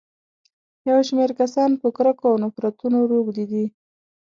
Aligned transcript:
يو 0.89 0.99
شمېر 1.07 1.29
کسان 1.39 1.69
په 1.81 1.87
کرکو 1.97 2.25
او 2.31 2.35
نفرتونو 2.43 2.97
روږدي 3.11 3.45
دي. 3.51 3.65